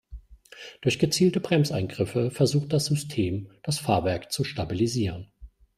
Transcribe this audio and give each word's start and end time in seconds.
Durch 0.81 0.97
gezielte 0.97 1.39
Bremseingriffe 1.39 2.31
versucht 2.31 2.73
das 2.73 2.87
System, 2.87 3.51
das 3.61 3.77
Fahrwerk 3.77 4.31
zu 4.31 4.43
stabilisieren. 4.43 5.27